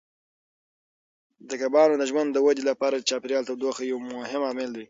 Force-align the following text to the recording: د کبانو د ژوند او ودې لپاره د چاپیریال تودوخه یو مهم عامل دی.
د 1.49 1.51
کبانو 1.61 1.93
د 1.97 2.03
ژوند 2.09 2.31
او 2.37 2.43
ودې 2.45 2.63
لپاره 2.71 2.95
د 2.97 3.03
چاپیریال 3.09 3.43
تودوخه 3.47 3.83
یو 3.85 3.97
مهم 4.15 4.41
عامل 4.47 4.69
دی. 4.73 4.79